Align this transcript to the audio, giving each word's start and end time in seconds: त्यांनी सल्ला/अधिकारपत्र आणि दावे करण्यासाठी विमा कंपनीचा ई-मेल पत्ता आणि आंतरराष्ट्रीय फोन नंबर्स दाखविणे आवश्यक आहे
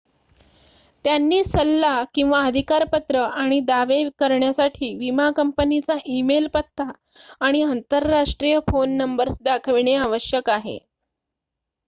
त्यांनी 1.05 1.43
सल्ला/अधिकारपत्र 1.43 3.19
आणि 3.33 3.59
दावे 3.65 4.01
करण्यासाठी 4.19 4.93
विमा 4.97 5.29
कंपनीचा 5.35 5.97
ई-मेल 6.07 6.47
पत्ता 6.53 6.89
आणि 7.41 7.61
आंतरराष्ट्रीय 7.63 8.59
फोन 8.69 8.95
नंबर्स 8.97 9.37
दाखविणे 9.43 9.93
आवश्यक 9.97 10.49
आहे 10.51 10.77